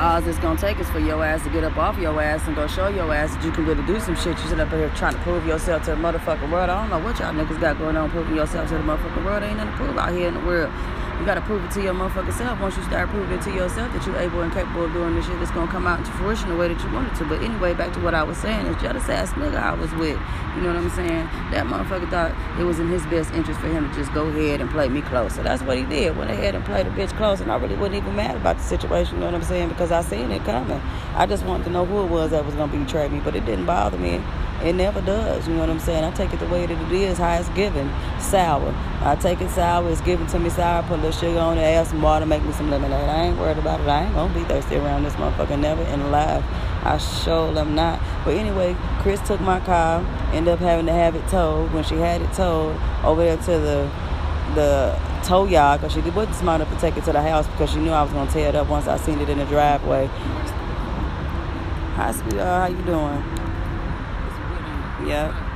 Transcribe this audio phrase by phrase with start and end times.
[0.00, 2.56] all it's gonna take is for your ass to get up off your ass and
[2.56, 4.38] go show your ass that you can really do some shit.
[4.38, 6.70] You sit up here trying to prove yourself to the motherfucking world.
[6.70, 9.42] I don't know what y'all niggas got going on proving yourself to the motherfucking world.
[9.42, 10.72] Ain't nothing to prove out here in the world.
[11.20, 12.58] You gotta prove it to your motherfucking self.
[12.62, 15.26] Once you start proving it to yourself that you're able and capable of doing this
[15.26, 17.26] shit, it's gonna come out into fruition the way that you want it to.
[17.26, 20.18] But anyway, back to what I was saying, this jealous ass nigga I was with,
[20.56, 21.28] you know what I'm saying?
[21.50, 24.62] That motherfucker thought it was in his best interest for him to just go ahead
[24.62, 25.34] and play me close.
[25.34, 26.16] So that's what he did.
[26.16, 28.62] Went ahead and played a bitch close, and I really wasn't even mad about the
[28.62, 29.68] situation, you know what I'm saying?
[29.68, 30.80] Because I seen it coming.
[31.14, 33.44] I just wanted to know who it was that was gonna betray me, but it
[33.44, 34.22] didn't bother me.
[34.62, 35.48] It never does.
[35.48, 36.04] You know what I'm saying?
[36.04, 37.90] I take it the way that it is, how it's given.
[38.20, 38.74] Sour.
[39.00, 39.90] I take it sour.
[39.90, 40.82] It's given to me sour.
[40.82, 41.62] Put a little sugar on it.
[41.62, 42.26] Add some water.
[42.26, 43.08] Make me some lemonade.
[43.08, 43.88] I ain't worried about it.
[43.88, 45.58] I ain't gonna be thirsty around this motherfucker.
[45.58, 46.44] Never in life.
[46.82, 48.00] I sure am not.
[48.24, 50.04] But anyway, Chris took my car.
[50.32, 51.72] Ended up having to have it towed.
[51.72, 53.90] When she had it towed over there to the
[54.54, 57.70] the tow yard because she wasn't smart enough to take it to the house because
[57.70, 60.06] she knew I was gonna tear it up once I seen it in the driveway.
[61.96, 62.72] Hi, sweetheart.
[62.72, 63.49] How you doing?
[65.06, 65.49] Yep.